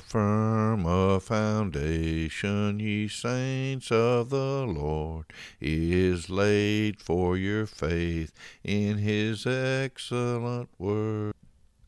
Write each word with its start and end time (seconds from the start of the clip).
firm 0.00 0.86
a 0.86 1.20
foundation, 1.20 2.80
ye 2.80 3.06
saints 3.06 3.92
of 3.92 4.30
the 4.30 4.66
Lord, 4.66 5.26
is 5.60 6.30
laid 6.30 7.00
for 7.00 7.36
your 7.36 7.66
faith 7.66 8.32
in 8.64 8.98
his 8.98 9.46
excellent 9.46 10.70
word. 10.78 11.34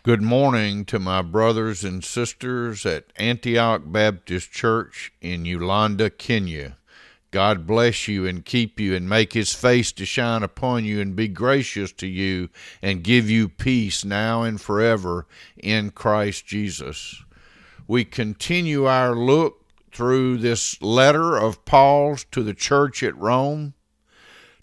Good 0.04 0.22
morning 0.22 0.84
to 0.86 0.98
my 0.98 1.22
brothers 1.22 1.84
and 1.84 2.04
sisters 2.04 2.84
at 2.84 3.12
Antioch 3.16 3.82
Baptist 3.86 4.50
Church 4.50 5.12
in 5.20 5.44
Uganda, 5.44 6.10
Kenya. 6.10 6.76
God 7.30 7.66
bless 7.66 8.08
you 8.08 8.26
and 8.26 8.44
keep 8.44 8.78
you 8.78 8.94
and 8.94 9.08
make 9.08 9.32
his 9.32 9.54
face 9.54 9.90
to 9.92 10.04
shine 10.04 10.42
upon 10.42 10.84
you 10.84 11.00
and 11.00 11.16
be 11.16 11.28
gracious 11.28 11.90
to 11.92 12.06
you 12.06 12.50
and 12.82 13.02
give 13.02 13.30
you 13.30 13.48
peace 13.48 14.04
now 14.04 14.42
and 14.42 14.60
forever 14.60 15.26
in 15.56 15.90
Christ 15.90 16.46
Jesus. 16.46 17.24
We 17.86 18.04
continue 18.04 18.86
our 18.86 19.14
look 19.14 19.64
through 19.92 20.38
this 20.38 20.80
letter 20.80 21.36
of 21.36 21.64
Paul's 21.64 22.24
to 22.30 22.42
the 22.42 22.54
church 22.54 23.02
at 23.02 23.16
Rome. 23.16 23.74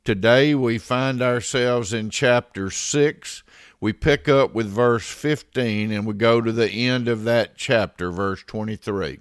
Today 0.03 0.55
we 0.55 0.77
find 0.77 1.21
ourselves 1.21 1.93
in 1.93 2.09
chapter 2.09 2.71
6. 2.71 3.43
We 3.81 3.93
pick 3.93 4.27
up 4.27 4.53
with 4.53 4.67
verse 4.67 5.07
15 5.07 5.91
and 5.91 6.05
we 6.05 6.13
go 6.13 6.41
to 6.41 6.51
the 6.51 6.69
end 6.69 7.07
of 7.07 7.23
that 7.25 7.55
chapter, 7.55 8.11
verse 8.11 8.43
23. 8.43 9.19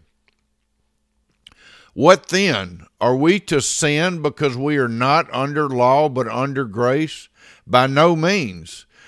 What 1.95 2.29
then? 2.29 2.87
Are 3.01 3.17
we 3.17 3.41
to 3.41 3.61
sin 3.61 4.23
because 4.23 4.57
we 4.57 4.79
are 4.79 4.89
not 4.89 5.33
under 5.33 5.69
law 5.69 6.09
but 6.09 6.29
under 6.29 6.65
grace? 6.65 7.29
By 7.67 7.89
no 7.89 8.15
means. 8.15 8.87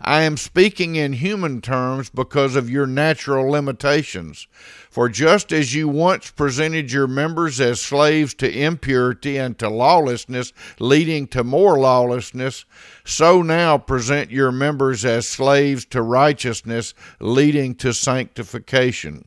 I 0.00 0.22
am 0.22 0.36
speaking 0.36 0.96
in 0.96 1.14
human 1.14 1.60
terms 1.60 2.10
because 2.10 2.56
of 2.56 2.68
your 2.68 2.86
natural 2.86 3.50
limitations. 3.50 4.46
For 4.90 5.08
just 5.08 5.52
as 5.52 5.74
you 5.74 5.88
once 5.88 6.30
presented 6.30 6.92
your 6.92 7.06
members 7.06 7.60
as 7.60 7.80
slaves 7.80 8.34
to 8.34 8.50
impurity 8.50 9.38
and 9.38 9.58
to 9.58 9.68
lawlessness, 9.68 10.52
leading 10.78 11.26
to 11.28 11.44
more 11.44 11.78
lawlessness, 11.78 12.64
so 13.04 13.42
now 13.42 13.78
present 13.78 14.30
your 14.30 14.52
members 14.52 15.04
as 15.04 15.28
slaves 15.28 15.84
to 15.86 16.02
righteousness, 16.02 16.94
leading 17.20 17.74
to 17.76 17.92
sanctification. 17.92 19.26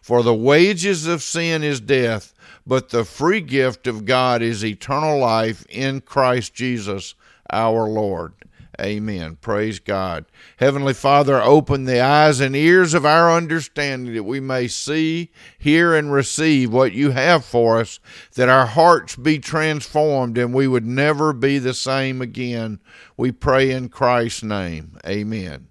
For 0.00 0.22
the 0.22 0.34
wages 0.34 1.06
of 1.06 1.22
sin 1.22 1.62
is 1.62 1.80
death, 1.80 2.34
but 2.66 2.90
the 2.90 3.04
free 3.04 3.40
gift 3.40 3.86
of 3.86 4.04
God 4.04 4.42
is 4.42 4.64
eternal 4.64 5.18
life 5.18 5.64
in 5.68 6.00
Christ 6.00 6.54
Jesus 6.54 7.14
our 7.50 7.88
Lord. 7.88 8.34
Amen. 8.80 9.36
Praise 9.40 9.80
God. 9.80 10.26
Heavenly 10.58 10.94
Father, 10.94 11.42
open 11.42 11.84
the 11.84 12.00
eyes 12.00 12.38
and 12.38 12.54
ears 12.54 12.94
of 12.94 13.04
our 13.04 13.32
understanding 13.34 14.14
that 14.14 14.22
we 14.22 14.38
may 14.38 14.68
see, 14.68 15.32
hear, 15.58 15.94
and 15.96 16.12
receive 16.12 16.72
what 16.72 16.92
you 16.92 17.10
have 17.10 17.44
for 17.44 17.80
us, 17.80 17.98
that 18.34 18.48
our 18.48 18.66
hearts 18.66 19.16
be 19.16 19.40
transformed 19.40 20.38
and 20.38 20.54
we 20.54 20.68
would 20.68 20.86
never 20.86 21.32
be 21.32 21.58
the 21.58 21.74
same 21.74 22.22
again. 22.22 22.78
We 23.16 23.32
pray 23.32 23.72
in 23.72 23.88
Christ's 23.88 24.44
name. 24.44 24.96
Amen. 25.04 25.68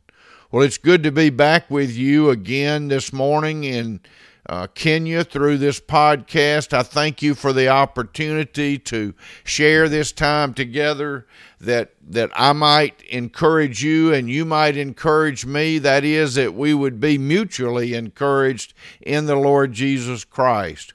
Well, 0.50 0.64
it's 0.64 0.78
good 0.78 1.04
to 1.04 1.12
be 1.12 1.30
back 1.30 1.70
with 1.70 1.92
you 1.92 2.30
again 2.30 2.88
this 2.88 3.12
morning 3.12 3.66
in 3.66 4.00
uh, 4.48 4.68
Kenya 4.68 5.26
through 5.26 5.58
this 5.58 5.82
podcast. 5.82 6.72
I 6.72 6.84
thank 6.84 7.22
you 7.22 7.36
for 7.36 7.52
the 7.52 7.68
opportunity 7.68 8.78
to 8.80 9.14
share 9.44 9.90
this 9.90 10.14
time 10.14 10.54
together 10.54 11.28
that 11.60 11.96
that 12.02 12.32
I 12.34 12.54
might 12.54 13.02
encourage 13.10 13.84
you 13.84 14.14
and 14.14 14.30
you 14.30 14.46
might 14.46 14.78
encourage 14.78 15.46
me 15.46 15.80
that 15.80 16.06
is 16.06 16.36
that 16.36 16.54
we 16.54 16.74
would 16.74 17.02
be 17.02 17.18
mutually 17.18 17.94
encouraged 17.94 18.74
in 19.02 19.26
the 19.26 19.36
Lord 19.36 19.74
Jesus 19.74 20.24
Christ. 20.24 20.94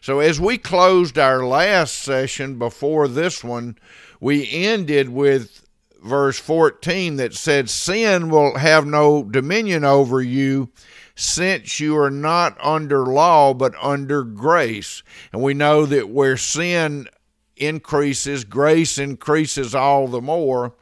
So 0.00 0.20
as 0.20 0.40
we 0.40 0.58
closed 0.58 1.18
our 1.18 1.44
last 1.44 1.96
session 1.96 2.56
before 2.56 3.08
this 3.08 3.42
one, 3.42 3.78
we 4.20 4.48
ended 4.48 5.08
with 5.08 5.61
verse 6.02 6.38
14 6.38 7.16
that 7.16 7.34
said 7.34 7.70
sin 7.70 8.28
will 8.28 8.58
have 8.58 8.84
no 8.86 9.22
dominion 9.22 9.84
over 9.84 10.20
you 10.20 10.70
since 11.14 11.78
you 11.78 11.96
are 11.96 12.10
not 12.10 12.56
under 12.62 13.04
law 13.04 13.54
but 13.54 13.74
under 13.80 14.22
grace. 14.24 15.02
And 15.32 15.42
we 15.42 15.54
know 15.54 15.86
that 15.86 16.08
where 16.08 16.36
sin 16.36 17.08
increases, 17.56 18.44
grace 18.44 18.98
increases 18.98 19.74
all 19.74 20.08
the 20.08 20.20
more. 20.20 20.74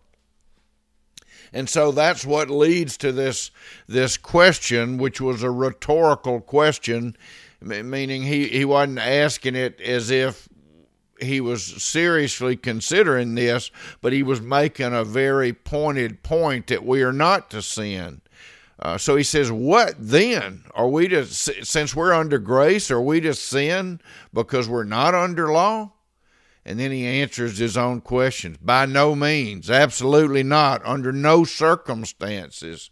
And 1.52 1.68
so 1.68 1.90
that's 1.90 2.24
what 2.24 2.48
leads 2.48 2.96
to 2.98 3.10
this 3.10 3.50
this 3.88 4.16
question, 4.16 4.98
which 4.98 5.20
was 5.20 5.42
a 5.42 5.50
rhetorical 5.50 6.40
question, 6.40 7.16
meaning 7.60 8.22
he, 8.22 8.46
he 8.46 8.64
wasn't 8.64 9.00
asking 9.00 9.56
it 9.56 9.80
as 9.80 10.10
if 10.10 10.48
he 11.22 11.40
was 11.40 11.82
seriously 11.82 12.56
considering 12.56 13.34
this, 13.34 13.70
but 14.00 14.12
he 14.12 14.22
was 14.22 14.40
making 14.40 14.94
a 14.94 15.04
very 15.04 15.52
pointed 15.52 16.22
point 16.22 16.66
that 16.68 16.84
we 16.84 17.02
are 17.02 17.12
not 17.12 17.50
to 17.50 17.62
sin. 17.62 18.20
Uh, 18.78 18.96
so 18.96 19.16
he 19.16 19.22
says, 19.22 19.52
What 19.52 19.94
then? 19.98 20.64
Are 20.74 20.88
we 20.88 21.08
to, 21.08 21.26
since 21.26 21.94
we're 21.94 22.14
under 22.14 22.38
grace, 22.38 22.90
are 22.90 23.00
we 23.00 23.20
to 23.20 23.34
sin 23.34 24.00
because 24.32 24.68
we're 24.68 24.84
not 24.84 25.14
under 25.14 25.52
law? 25.52 25.92
And 26.64 26.78
then 26.78 26.90
he 26.90 27.06
answers 27.06 27.58
his 27.58 27.76
own 27.76 28.00
questions. 28.00 28.58
By 28.58 28.86
no 28.86 29.14
means, 29.14 29.70
absolutely 29.70 30.42
not, 30.42 30.82
under 30.84 31.12
no 31.12 31.44
circumstances. 31.44 32.90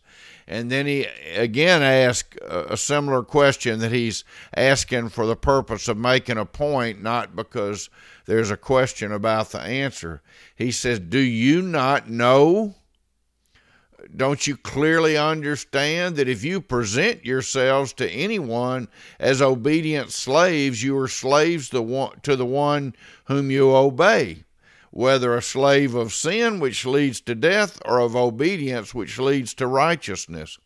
And 0.50 0.70
then 0.70 0.86
he 0.86 1.06
again 1.36 1.82
asks 1.82 2.38
a 2.42 2.76
similar 2.76 3.22
question 3.22 3.80
that 3.80 3.92
he's 3.92 4.24
asking 4.56 5.10
for 5.10 5.26
the 5.26 5.36
purpose 5.36 5.88
of 5.88 5.98
making 5.98 6.38
a 6.38 6.46
point, 6.46 7.02
not 7.02 7.36
because 7.36 7.90
there's 8.24 8.50
a 8.50 8.56
question 8.56 9.12
about 9.12 9.50
the 9.50 9.60
answer. 9.60 10.22
He 10.56 10.72
says, 10.72 11.00
Do 11.00 11.18
you 11.18 11.60
not 11.60 12.08
know? 12.08 12.74
don't 14.16 14.46
you 14.46 14.56
clearly 14.56 15.16
understand 15.16 16.16
that 16.16 16.28
if 16.28 16.42
you 16.44 16.60
present 16.60 17.24
yourselves 17.24 17.92
to 17.92 18.08
anyone 18.10 18.88
as 19.18 19.42
obedient 19.42 20.10
slaves, 20.12 20.82
you 20.82 20.96
are 20.98 21.08
slaves 21.08 21.68
to 21.68 22.36
the 22.36 22.46
one 22.46 22.94
whom 23.24 23.50
you 23.50 23.74
obey, 23.74 24.44
whether 24.90 25.34
a 25.34 25.42
slave 25.42 25.94
of 25.94 26.12
sin, 26.12 26.60
which 26.60 26.86
leads 26.86 27.20
to 27.22 27.34
death, 27.34 27.80
or 27.84 27.98
of 27.98 28.16
obedience, 28.16 28.94
which 28.94 29.18
leads 29.18 29.54
to 29.54 29.66
righteousness? 29.66 30.58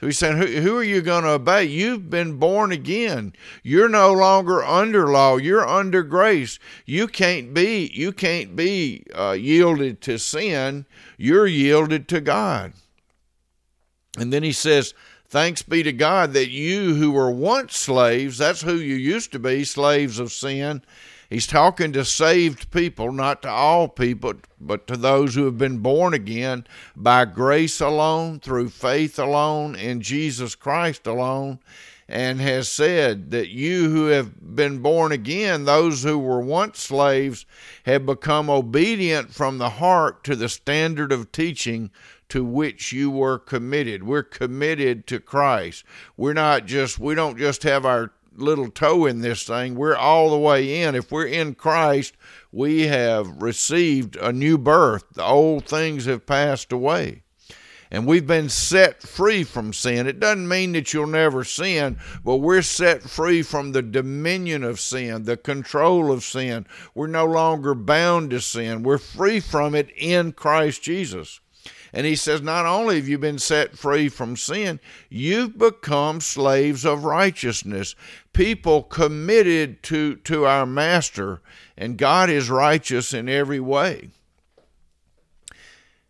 So 0.00 0.06
he's 0.06 0.18
saying, 0.18 0.36
who, 0.36 0.46
who 0.46 0.76
are 0.76 0.84
you 0.84 1.00
going 1.00 1.24
to 1.24 1.30
obey? 1.30 1.64
You've 1.64 2.08
been 2.08 2.38
born 2.38 2.70
again. 2.70 3.32
You're 3.64 3.88
no 3.88 4.12
longer 4.12 4.62
under 4.62 5.08
law. 5.08 5.38
You're 5.38 5.66
under 5.66 6.04
grace. 6.04 6.60
You 6.86 7.08
can't 7.08 7.52
be. 7.52 7.90
You 7.92 8.12
can't 8.12 8.54
be 8.54 9.04
uh, 9.12 9.32
yielded 9.32 10.00
to 10.02 10.18
sin. 10.18 10.86
You're 11.16 11.48
yielded 11.48 12.06
to 12.08 12.20
God. 12.20 12.74
And 14.16 14.32
then 14.32 14.44
he 14.44 14.52
says, 14.52 14.94
Thanks 15.30 15.62
be 15.62 15.82
to 15.82 15.92
God 15.92 16.32
that 16.32 16.48
you 16.48 16.94
who 16.94 17.10
were 17.10 17.30
once 17.30 17.76
slaves, 17.76 18.38
that's 18.38 18.62
who 18.62 18.76
you 18.76 18.94
used 18.94 19.30
to 19.32 19.38
be, 19.38 19.62
slaves 19.62 20.18
of 20.18 20.32
sin. 20.32 20.82
He's 21.30 21.46
talking 21.46 21.92
to 21.92 22.04
saved 22.06 22.70
people, 22.70 23.12
not 23.12 23.42
to 23.42 23.50
all 23.50 23.86
people, 23.86 24.34
but 24.58 24.86
to 24.86 24.96
those 24.96 25.34
who 25.34 25.44
have 25.44 25.58
been 25.58 25.78
born 25.78 26.14
again 26.14 26.66
by 26.96 27.26
grace 27.26 27.80
alone, 27.80 28.40
through 28.40 28.70
faith 28.70 29.18
alone, 29.18 29.76
in 29.76 30.00
Jesus 30.00 30.54
Christ 30.54 31.06
alone. 31.06 31.58
and 32.08 32.40
has 32.40 32.68
said 32.70 33.30
that 33.32 33.48
you 33.50 33.90
who 33.90 34.06
have 34.06 34.56
been 34.56 34.78
born 34.78 35.12
again, 35.12 35.64
those 35.64 36.02
who 36.02 36.18
were 36.18 36.40
once 36.40 36.80
slaves, 36.80 37.44
have 37.84 38.06
become 38.06 38.48
obedient 38.48 39.34
from 39.34 39.58
the 39.58 39.68
heart 39.70 40.24
to 40.24 40.34
the 40.34 40.48
standard 40.48 41.12
of 41.12 41.30
teaching 41.30 41.90
to 42.30 42.44
which 42.44 42.92
you 42.92 43.10
were 43.10 43.38
committed. 43.38 44.02
We're 44.02 44.22
committed 44.22 45.06
to 45.08 45.20
Christ. 45.20 45.84
We're 46.16 46.32
not 46.32 46.64
just, 46.64 46.98
we 46.98 47.14
don't 47.14 47.38
just 47.38 47.62
have 47.64 47.84
our 47.84 48.12
little 48.38 48.70
toe 48.70 49.06
in 49.06 49.20
this 49.20 49.44
thing. 49.44 49.74
We're 49.74 49.96
all 49.96 50.30
the 50.30 50.38
way 50.38 50.82
in. 50.82 50.94
If 50.94 51.10
we're 51.10 51.26
in 51.26 51.54
Christ, 51.54 52.16
we 52.52 52.86
have 52.86 53.42
received 53.42 54.16
a 54.16 54.32
new 54.32 54.58
birth. 54.58 55.04
The 55.14 55.24
old 55.24 55.66
things 55.66 56.06
have 56.06 56.26
passed 56.26 56.72
away 56.72 57.22
and 57.90 58.06
we've 58.06 58.26
been 58.26 58.48
set 58.48 59.02
free 59.02 59.44
from 59.44 59.72
sin. 59.72 60.06
It 60.06 60.20
doesn't 60.20 60.48
mean 60.48 60.72
that 60.72 60.92
you'll 60.92 61.06
never 61.06 61.44
sin, 61.44 61.98
but 62.24 62.36
we're 62.36 62.62
set 62.62 63.02
free 63.02 63.42
from 63.42 63.72
the 63.72 63.82
dominion 63.82 64.62
of 64.62 64.80
sin, 64.80 65.24
the 65.24 65.36
control 65.36 66.12
of 66.12 66.24
sin. 66.24 66.66
We're 66.94 67.06
no 67.06 67.24
longer 67.24 67.74
bound 67.74 68.30
to 68.30 68.40
sin. 68.40 68.82
We're 68.82 68.98
free 68.98 69.40
from 69.40 69.74
it 69.74 69.90
in 69.96 70.32
Christ 70.32 70.82
Jesus. 70.82 71.40
And 71.92 72.06
he 72.06 72.16
says, 72.16 72.42
not 72.42 72.66
only 72.66 72.96
have 72.96 73.08
you 73.08 73.18
been 73.18 73.38
set 73.38 73.78
free 73.78 74.08
from 74.08 74.36
sin, 74.36 74.80
you've 75.08 75.56
become 75.56 76.20
slaves 76.20 76.84
of 76.84 77.04
righteousness, 77.04 77.94
people 78.32 78.82
committed 78.82 79.82
to, 79.84 80.16
to 80.16 80.46
our 80.46 80.66
master, 80.66 81.40
and 81.76 81.96
God 81.96 82.30
is 82.30 82.50
righteous 82.50 83.14
in 83.14 83.28
every 83.28 83.60
way. 83.60 84.10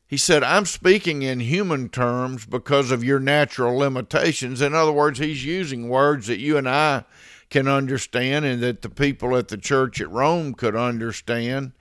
He 0.09 0.17
said, 0.17 0.43
I'm 0.43 0.65
speaking 0.65 1.23
in 1.23 1.41
human 1.41 1.91
terms 1.91 2.47
because 2.47 2.91
of 2.91 3.05
your 3.05 3.21
natural 3.21 3.77
limitations. 3.77 4.63
In 4.63 4.75
other 4.75 4.91
words, 4.91 5.19
he's 5.19 5.45
using 5.45 5.91
words 5.91 6.29
that 6.29 6.39
you 6.39 6.57
and 6.57 6.67
I 6.67 7.05
can 7.51 7.69
understand 7.69 8.47
and 8.47 8.63
that 8.63 8.81
the 8.81 8.89
people 8.89 9.37
at 9.37 9.49
the 9.49 9.59
church 9.59 10.01
at 10.01 10.11
Rome 10.11 10.55
could 10.55 10.75
understand. 10.75 11.73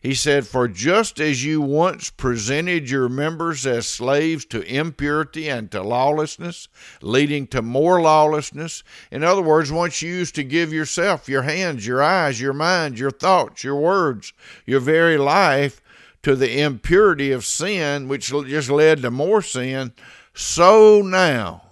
He 0.00 0.14
said, 0.14 0.46
For 0.46 0.66
just 0.66 1.20
as 1.20 1.44
you 1.44 1.60
once 1.60 2.08
presented 2.08 2.88
your 2.88 3.10
members 3.10 3.66
as 3.66 3.86
slaves 3.86 4.46
to 4.46 4.62
impurity 4.62 5.48
and 5.50 5.70
to 5.72 5.82
lawlessness, 5.82 6.68
leading 7.02 7.46
to 7.48 7.60
more 7.60 8.00
lawlessness, 8.00 8.82
in 9.10 9.22
other 9.22 9.42
words, 9.42 9.70
once 9.70 10.00
you 10.00 10.10
used 10.10 10.34
to 10.36 10.44
give 10.44 10.72
yourself, 10.72 11.28
your 11.28 11.42
hands, 11.42 11.86
your 11.86 12.02
eyes, 12.02 12.40
your 12.40 12.54
mind, 12.54 12.98
your 12.98 13.10
thoughts, 13.10 13.62
your 13.62 13.76
words, 13.76 14.32
your 14.64 14.80
very 14.80 15.18
life 15.18 15.82
to 16.22 16.34
the 16.34 16.60
impurity 16.60 17.30
of 17.30 17.44
sin, 17.44 18.08
which 18.08 18.32
just 18.46 18.70
led 18.70 19.02
to 19.02 19.10
more 19.10 19.42
sin, 19.42 19.92
so 20.32 21.02
now, 21.02 21.62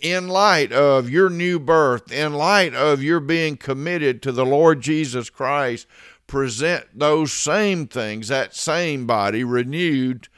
in 0.00 0.28
light 0.28 0.72
of 0.72 1.10
your 1.10 1.28
new 1.28 1.58
birth, 1.58 2.12
in 2.12 2.32
light 2.34 2.74
of 2.74 3.02
your 3.02 3.20
being 3.20 3.56
committed 3.56 4.22
to 4.22 4.32
the 4.32 4.46
Lord 4.46 4.80
Jesus 4.80 5.30
Christ, 5.30 5.86
present 6.26 6.86
those 6.94 7.32
same 7.32 7.86
things, 7.86 8.28
that 8.28 8.54
same 8.54 9.06
body 9.06 9.44
renewed 9.44 10.28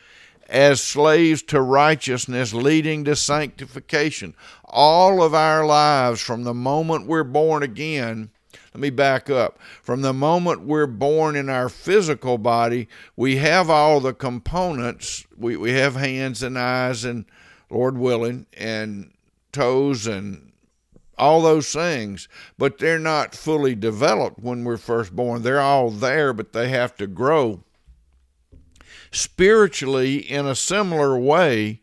as 0.49 0.83
slaves 0.83 1.43
to 1.43 1.61
righteousness, 1.61 2.55
leading 2.55 3.05
to 3.05 3.15
sanctification. 3.15 4.35
All 4.65 5.23
of 5.23 5.35
our 5.35 5.67
lives, 5.67 6.21
from 6.21 6.45
the 6.45 6.55
moment 6.55 7.07
we're 7.07 7.25
born 7.25 7.63
again, 7.63 8.31
let 8.73 8.81
me 8.81 8.91
back 8.91 9.29
up. 9.29 9.59
From 9.83 10.03
the 10.03 10.13
moment 10.13 10.63
we're 10.63 10.87
born 10.87 11.37
in 11.37 11.49
our 11.49 11.69
physical 11.69 12.39
body, 12.39 12.89
we 13.17 13.37
have 13.37 13.69
all 13.69 14.01
the 14.01 14.15
components. 14.15 15.27
We, 15.37 15.57
we 15.57 15.73
have 15.73 15.97
hands 15.97 16.43
and 16.43 16.59
eyes, 16.59 17.05
and 17.05 17.25
Lord 17.71 17.99
willing, 17.99 18.47
and 18.57 19.13
toes, 19.53 20.07
and 20.07 20.48
all 21.19 21.43
those 21.43 21.73
things, 21.73 22.29
but 22.57 22.79
they're 22.79 22.99
not 22.99 23.35
fully 23.35 23.75
developed 23.75 24.41
when 24.41 24.65
we're 24.65 24.77
first 24.77 25.15
born. 25.15 25.43
They're 25.43 25.61
all 25.61 25.91
there, 25.91 26.33
but 26.33 26.53
they 26.53 26.69
have 26.69 26.97
to 26.97 27.07
grow. 27.07 27.65
Spiritually, 29.11 30.19
in 30.19 30.47
a 30.47 30.55
similar 30.55 31.19
way, 31.19 31.81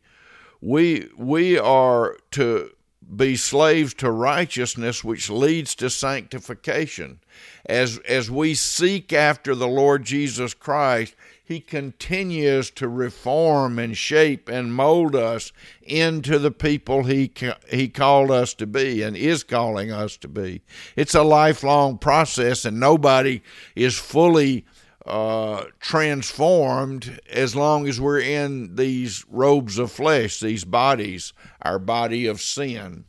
we 0.62 1.10
we 1.18 1.58
are 1.58 2.18
to 2.32 2.72
be 3.16 3.36
slaves 3.36 3.94
to 3.94 4.12
righteousness, 4.12 5.04
which 5.04 5.30
leads 5.30 5.76
to 5.76 5.90
sanctification. 5.90 7.20
As, 7.68 8.00
as 8.00 8.32
we 8.32 8.56
seek 8.56 9.14
after 9.14 9.54
the 9.54 9.68
Lord 9.68 10.04
Jesus 10.04 10.54
Christ, 10.54 11.16
He 11.48 11.60
continues 11.60 12.72
to 12.72 12.88
reform 12.88 13.78
and 13.78 13.96
shape 13.96 14.50
and 14.50 14.74
mold 14.74 15.16
us 15.16 15.52
into 15.84 16.40
the 16.40 16.50
people 16.50 17.04
He, 17.04 17.32
he 17.70 17.88
called 17.88 18.32
us 18.32 18.56
to 18.56 18.66
be 18.66 19.04
and 19.04 19.16
is 19.16 19.44
calling 19.44 19.92
us 19.92 20.18
to 20.18 20.28
be. 20.28 20.64
It's 20.96 21.14
a 21.14 21.22
lifelong 21.22 22.00
process, 22.00 22.66
and 22.66 22.80
nobody 22.80 23.44
is 23.76 23.96
fully 23.96 24.66
uh, 25.06 25.66
transformed 25.80 27.20
as 27.30 27.56
long 27.56 27.88
as 27.88 28.02
we're 28.02 28.22
in 28.22 28.76
these 28.76 29.24
robes 29.30 29.78
of 29.78 29.92
flesh, 29.92 30.40
these 30.40 30.66
bodies, 30.66 31.32
our 31.62 31.78
body 31.78 32.26
of 32.26 32.42
sin. 32.42 33.06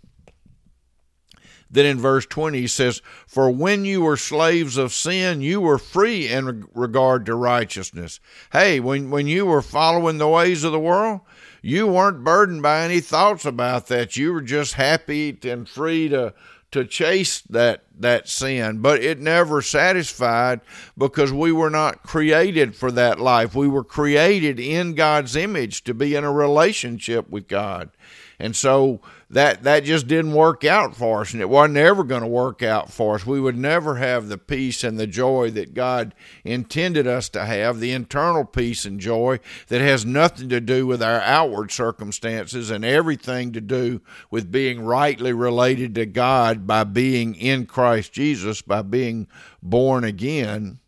Then 1.70 1.86
in 1.86 1.98
verse 1.98 2.26
20 2.26 2.60
he 2.60 2.66
says, 2.66 3.02
For 3.26 3.50
when 3.50 3.84
you 3.84 4.02
were 4.02 4.16
slaves 4.16 4.76
of 4.76 4.92
sin, 4.92 5.40
you 5.40 5.60
were 5.60 5.78
free 5.78 6.28
in 6.28 6.66
regard 6.74 7.26
to 7.26 7.34
righteousness. 7.34 8.20
Hey, 8.52 8.80
when, 8.80 9.10
when 9.10 9.26
you 9.26 9.46
were 9.46 9.62
following 9.62 10.18
the 10.18 10.28
ways 10.28 10.64
of 10.64 10.72
the 10.72 10.78
world, 10.78 11.20
you 11.62 11.88
weren't 11.88 12.22
burdened 12.22 12.62
by 12.62 12.82
any 12.82 13.00
thoughts 13.00 13.44
about 13.44 13.88
that. 13.88 14.16
You 14.16 14.32
were 14.32 14.42
just 14.42 14.74
happy 14.74 15.36
and 15.42 15.68
free 15.68 16.08
to 16.08 16.34
to 16.72 16.84
chase 16.84 17.40
that 17.42 17.84
that 17.98 18.28
sin, 18.28 18.78
but 18.78 19.02
it 19.02 19.18
never 19.18 19.62
satisfied 19.62 20.60
because 20.98 21.32
we 21.32 21.50
were 21.50 21.70
not 21.70 22.02
created 22.02 22.76
for 22.76 22.92
that 22.92 23.18
life. 23.18 23.54
We 23.54 23.68
were 23.68 23.84
created 23.84 24.60
in 24.60 24.94
God's 24.94 25.34
image 25.36 25.84
to 25.84 25.94
be 25.94 26.14
in 26.14 26.24
a 26.24 26.32
relationship 26.32 27.30
with 27.30 27.48
God. 27.48 27.90
And 28.38 28.54
so 28.54 29.00
that 29.30 29.64
that 29.64 29.84
just 29.84 30.06
didn't 30.06 30.32
work 30.32 30.64
out 30.64 30.94
for 30.94 31.22
us 31.22 31.32
and 31.32 31.42
it 31.42 31.48
wasn't 31.48 31.78
ever 31.78 32.04
going 32.04 32.22
to 32.22 32.28
work 32.28 32.62
out 32.62 32.92
for 32.92 33.16
us. 33.16 33.26
We 33.26 33.40
would 33.40 33.56
never 33.56 33.96
have 33.96 34.28
the 34.28 34.38
peace 34.38 34.84
and 34.84 34.98
the 34.98 35.06
joy 35.06 35.50
that 35.52 35.74
god 35.74 36.14
intended 36.44 37.06
us 37.06 37.28
to 37.30 37.44
have 37.44 37.80
the 37.80 37.92
internal 37.92 38.44
peace 38.44 38.84
and 38.84 39.00
joy 39.00 39.40
that 39.68 39.80
has 39.80 40.06
nothing 40.06 40.48
to 40.50 40.60
do 40.60 40.86
with 40.86 41.02
our 41.02 41.20
outward 41.22 41.72
circumstances 41.72 42.70
and 42.70 42.84
everything 42.84 43.52
to 43.52 43.60
do 43.60 44.00
with 44.30 44.52
being 44.52 44.80
rightly 44.80 45.32
related 45.32 45.94
to 45.94 46.06
god 46.06 46.66
by 46.66 46.84
being 46.84 47.34
in 47.34 47.66
christ 47.66 48.12
jesus 48.12 48.62
by 48.62 48.82
being 48.82 49.26
born 49.62 50.04
again 50.04 50.78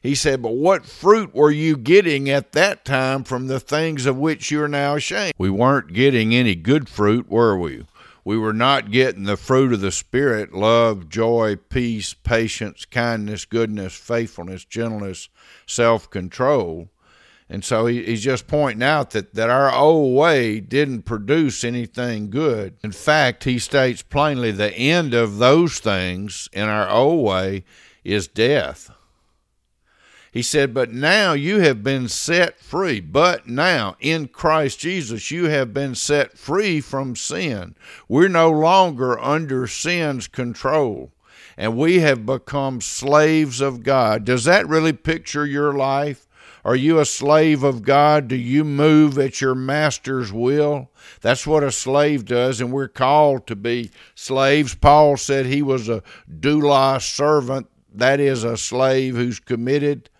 he 0.00 0.14
said, 0.14 0.42
But 0.42 0.54
what 0.54 0.86
fruit 0.86 1.34
were 1.34 1.50
you 1.50 1.76
getting 1.76 2.30
at 2.30 2.52
that 2.52 2.84
time 2.84 3.22
from 3.22 3.46
the 3.46 3.60
things 3.60 4.06
of 4.06 4.16
which 4.16 4.50
you 4.50 4.62
are 4.62 4.68
now 4.68 4.94
ashamed? 4.94 5.34
We 5.36 5.50
weren't 5.50 5.92
getting 5.92 6.34
any 6.34 6.54
good 6.54 6.88
fruit, 6.88 7.28
were 7.28 7.58
we? 7.58 7.84
We 8.24 8.38
were 8.38 8.54
not 8.54 8.90
getting 8.90 9.24
the 9.24 9.36
fruit 9.36 9.72
of 9.72 9.80
the 9.80 9.92
Spirit 9.92 10.54
love, 10.54 11.08
joy, 11.08 11.56
peace, 11.56 12.14
patience, 12.14 12.86
kindness, 12.86 13.44
goodness, 13.44 13.94
faithfulness, 13.94 14.64
gentleness, 14.64 15.28
self 15.66 16.08
control. 16.08 16.88
And 17.50 17.64
so 17.64 17.86
he, 17.86 18.04
he's 18.04 18.22
just 18.22 18.46
pointing 18.46 18.84
out 18.84 19.10
that, 19.10 19.34
that 19.34 19.50
our 19.50 19.74
old 19.74 20.16
way 20.16 20.60
didn't 20.60 21.02
produce 21.02 21.64
anything 21.64 22.30
good. 22.30 22.76
In 22.84 22.92
fact, 22.92 23.44
he 23.44 23.58
states 23.58 24.02
plainly 24.02 24.52
the 24.52 24.72
end 24.72 25.12
of 25.12 25.38
those 25.38 25.80
things 25.80 26.48
in 26.52 26.68
our 26.68 26.88
old 26.88 27.26
way 27.26 27.64
is 28.04 28.28
death. 28.28 28.90
He 30.32 30.42
said, 30.42 30.72
But 30.72 30.92
now 30.92 31.32
you 31.32 31.58
have 31.58 31.82
been 31.82 32.08
set 32.08 32.60
free. 32.60 33.00
But 33.00 33.48
now 33.48 33.96
in 33.98 34.28
Christ 34.28 34.78
Jesus, 34.78 35.30
you 35.30 35.46
have 35.46 35.74
been 35.74 35.94
set 35.94 36.38
free 36.38 36.80
from 36.80 37.16
sin. 37.16 37.74
We're 38.08 38.28
no 38.28 38.50
longer 38.50 39.18
under 39.18 39.66
sin's 39.66 40.28
control, 40.28 41.10
and 41.56 41.76
we 41.76 41.98
have 41.98 42.24
become 42.24 42.80
slaves 42.80 43.60
of 43.60 43.82
God. 43.82 44.24
Does 44.24 44.44
that 44.44 44.68
really 44.68 44.92
picture 44.92 45.44
your 45.44 45.72
life? 45.72 46.28
Are 46.64 46.76
you 46.76 47.00
a 47.00 47.06
slave 47.06 47.64
of 47.64 47.82
God? 47.82 48.28
Do 48.28 48.36
you 48.36 48.64
move 48.64 49.18
at 49.18 49.40
your 49.40 49.54
master's 49.54 50.32
will? 50.32 50.90
That's 51.22 51.46
what 51.46 51.64
a 51.64 51.72
slave 51.72 52.26
does, 52.26 52.60
and 52.60 52.70
we're 52.70 52.86
called 52.86 53.46
to 53.48 53.56
be 53.56 53.90
slaves. 54.14 54.74
Paul 54.74 55.16
said 55.16 55.46
he 55.46 55.62
was 55.62 55.88
a 55.88 56.02
doulos 56.30 57.02
servant, 57.02 57.66
that 57.92 58.20
is, 58.20 58.44
a 58.44 58.56
slave 58.56 59.16
who's 59.16 59.40
committed 59.40 60.10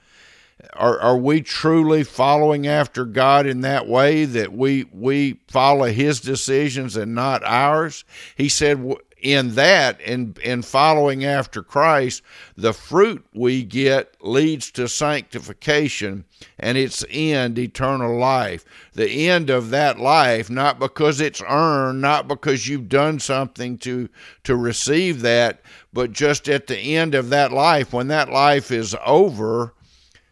are, 0.75 0.99
are 1.01 1.17
we 1.17 1.41
truly 1.41 2.05
following 2.05 2.67
after 2.67 3.05
God 3.05 3.47
in 3.47 3.61
that 3.63 3.87
way 3.87 4.25
that 4.25 4.53
we 4.53 4.87
we 4.93 5.41
follow 5.49 5.87
his 5.87 6.21
decisions 6.21 6.97
and 6.97 7.15
not 7.15 7.43
ours? 7.45 8.05
He 8.37 8.49
said 8.49 8.97
in 9.23 9.55
that, 9.55 10.01
in, 10.01 10.35
in 10.43 10.63
following 10.63 11.25
after 11.25 11.63
Christ, 11.63 12.23
the 12.57 12.73
fruit 12.73 13.25
we 13.35 13.63
get 13.63 14.15
leads 14.23 14.71
to 14.73 14.89
sanctification 14.89 16.25
and 16.59 16.79
its 16.79 17.05
end, 17.11 17.59
eternal 17.59 18.17
life. 18.17 18.65
The 18.95 19.29
end 19.29 19.51
of 19.51 19.71
that 19.71 19.99
life, 19.99 20.49
not 20.49 20.79
because 20.79 21.21
it's 21.21 21.43
earned, 21.47 22.01
not 22.01 22.29
because 22.29 22.67
you've 22.67 22.89
done 22.89 23.21
something 23.21 23.79
to, 23.79 24.09
to 24.45 24.57
receive 24.57 25.21
that, 25.23 25.61
but 25.93 26.13
just 26.13 26.49
at 26.49 26.67
the 26.67 26.79
end 26.79 27.15
of 27.15 27.31
that 27.31 27.53
life, 27.53 27.93
when 27.93 28.09
that 28.09 28.31
life 28.31 28.71
is 28.71 28.97
over, 29.05 29.75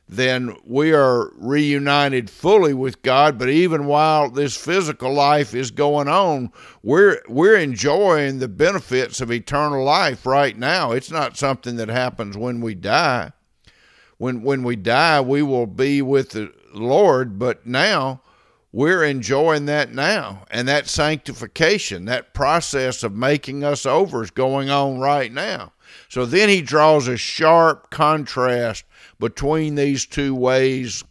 then 0.09 0.57
we 0.65 0.93
are 0.93 1.31
reunited 1.37 2.31
fully 2.31 2.73
with 2.73 3.03
God. 3.03 3.39
But 3.39 3.51
even 3.51 3.85
while 3.85 4.31
this 4.31 4.57
physical 4.57 5.13
life 5.13 5.55
is 5.55 5.71
going 5.71 6.09
on, 6.09 6.51
we're 6.83 7.21
we're 7.29 7.59
enjoying 7.59 8.39
the 8.39 8.49
benefits 8.49 9.21
of 9.21 9.31
eternal 9.31 9.85
life 9.85 10.25
right 10.25 10.57
now. 10.57 10.93
It's 10.93 11.11
not 11.11 11.37
something 11.37 11.77
that 11.77 11.89
happens 11.89 12.37
when 12.37 12.61
we 12.61 12.75
die. 12.75 13.33
When 14.17 14.43
when 14.43 14.63
we 14.63 14.77
die, 14.77 15.21
we 15.21 15.43
will 15.43 15.67
be 15.67 16.01
with 16.01 16.31
the 16.31 16.53
Lord, 16.73 17.39
but 17.39 17.67
now 17.67 18.23
we're 18.73 19.05
enjoying 19.05 19.67
that 19.67 19.93
now. 19.93 20.45
And 20.51 20.69
that 20.69 20.89
sanctification, 20.89 22.05
that 22.05 22.35
process 22.35 23.03
of 23.03 23.15
making 23.15 23.65
us 23.65 23.87
over 23.87 24.23
is 24.23 24.31
going 24.31 24.71
on 24.71 24.99
right 24.99 25.33
now. 25.33 25.73
So 26.09 26.27
then 26.27 26.49
he 26.49 26.61
draws 26.61 27.09
a 27.09 27.17
sharp 27.17 27.91
contrast 27.91 28.85
between 29.19 29.75
these 29.75 30.05
two 30.07 30.35
ways 30.35 31.03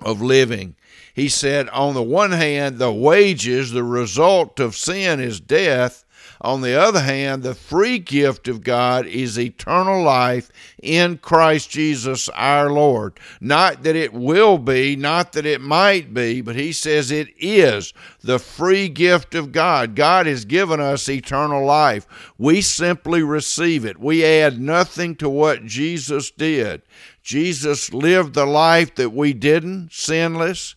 of 0.00 0.20
living. 0.20 0.76
He 1.14 1.28
said, 1.28 1.68
on 1.70 1.94
the 1.94 2.02
one 2.02 2.32
hand, 2.32 2.78
the 2.78 2.92
wages, 2.92 3.70
the 3.70 3.84
result 3.84 4.60
of 4.60 4.76
sin 4.76 5.20
is 5.20 5.40
death. 5.40 6.04
On 6.40 6.60
the 6.60 6.78
other 6.78 7.00
hand, 7.00 7.42
the 7.42 7.54
free 7.54 7.98
gift 7.98 8.48
of 8.48 8.62
God 8.62 9.06
is 9.06 9.38
eternal 9.38 10.02
life 10.02 10.50
in 10.82 11.18
Christ 11.18 11.70
Jesus 11.70 12.28
our 12.30 12.70
Lord. 12.70 13.18
Not 13.40 13.82
that 13.84 13.96
it 13.96 14.12
will 14.12 14.58
be, 14.58 14.96
not 14.96 15.32
that 15.32 15.46
it 15.46 15.60
might 15.60 16.12
be, 16.12 16.40
but 16.40 16.56
he 16.56 16.72
says 16.72 17.10
it 17.10 17.28
is 17.38 17.94
the 18.22 18.38
free 18.38 18.88
gift 18.88 19.34
of 19.34 19.52
God. 19.52 19.94
God 19.94 20.26
has 20.26 20.44
given 20.44 20.80
us 20.80 21.08
eternal 21.08 21.64
life. 21.64 22.06
We 22.38 22.60
simply 22.60 23.22
receive 23.22 23.84
it. 23.84 23.98
We 23.98 24.24
add 24.24 24.60
nothing 24.60 25.16
to 25.16 25.28
what 25.28 25.64
Jesus 25.64 26.30
did. 26.30 26.82
Jesus 27.22 27.92
lived 27.92 28.34
the 28.34 28.46
life 28.46 28.94
that 28.96 29.10
we 29.10 29.32
didn't, 29.32 29.92
sinless. 29.92 30.74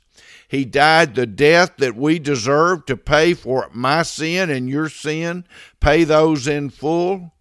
He 0.48 0.64
died 0.64 1.16
the 1.16 1.26
death 1.26 1.74
that 1.78 1.96
we 1.96 2.20
deserve 2.20 2.86
to 2.86 2.96
pay 2.96 3.34
for 3.34 3.70
my 3.74 4.04
sin 4.04 4.50
and 4.50 4.70
your 4.70 4.88
sin, 4.88 5.46
pay 5.80 6.04
those 6.06 6.48
in 6.48 6.70
full. 6.70 7.34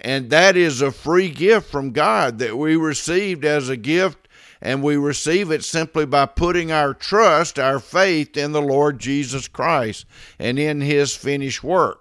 And 0.00 0.30
that 0.30 0.56
is 0.56 0.80
a 0.80 0.92
free 0.92 1.30
gift 1.30 1.68
from 1.68 1.90
God 1.90 2.38
that 2.38 2.56
we 2.56 2.76
received 2.76 3.44
as 3.44 3.68
a 3.68 3.76
gift, 3.76 4.28
and 4.60 4.82
we 4.82 4.96
receive 4.96 5.50
it 5.50 5.64
simply 5.64 6.06
by 6.06 6.26
putting 6.26 6.70
our 6.70 6.94
trust, 6.94 7.58
our 7.58 7.80
faith 7.80 8.36
in 8.36 8.52
the 8.52 8.62
Lord 8.62 9.00
Jesus 9.00 9.48
Christ 9.48 10.06
and 10.38 10.58
in 10.58 10.80
His 10.80 11.16
finished 11.16 11.64
work. 11.64 12.00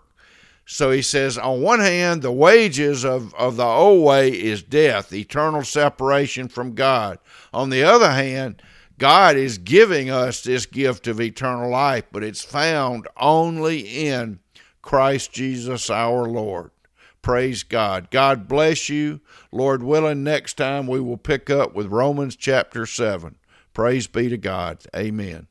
So 0.65 0.91
he 0.91 1.01
says, 1.01 1.37
on 1.37 1.61
one 1.61 1.79
hand, 1.81 2.21
the 2.21 2.31
wages 2.31 3.03
of, 3.03 3.33
of 3.35 3.57
the 3.57 3.65
old 3.65 4.05
way 4.05 4.29
is 4.29 4.63
death, 4.63 5.11
eternal 5.11 5.63
separation 5.63 6.47
from 6.47 6.75
God. 6.75 7.17
On 7.51 7.69
the 7.69 7.83
other 7.83 8.11
hand, 8.11 8.61
God 9.01 9.35
is 9.35 9.57
giving 9.57 10.11
us 10.11 10.43
this 10.43 10.67
gift 10.67 11.07
of 11.07 11.19
eternal 11.19 11.71
life, 11.71 12.03
but 12.11 12.23
it's 12.23 12.43
found 12.43 13.07
only 13.17 13.79
in 13.79 14.37
Christ 14.83 15.33
Jesus 15.33 15.89
our 15.89 16.25
Lord. 16.25 16.69
Praise 17.23 17.63
God. 17.63 18.11
God 18.11 18.47
bless 18.47 18.89
you. 18.89 19.19
Lord 19.51 19.81
willing, 19.81 20.23
next 20.23 20.53
time 20.53 20.85
we 20.85 20.99
will 20.99 21.17
pick 21.17 21.49
up 21.49 21.73
with 21.73 21.87
Romans 21.87 22.35
chapter 22.35 22.85
7. 22.85 23.37
Praise 23.73 24.05
be 24.05 24.29
to 24.29 24.37
God. 24.37 24.83
Amen. 24.95 25.47